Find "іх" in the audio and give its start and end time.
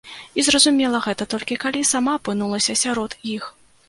3.35-3.43